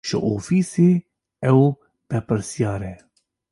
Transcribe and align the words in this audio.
Ji 0.07 0.15
ofîsê 0.33 0.89
ew 1.49 1.61
berpirsiyar 2.07 2.81
e. 2.91 2.93